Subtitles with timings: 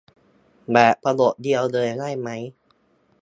[0.73, 2.29] แบบประโยคเดียวเลยได้ไหม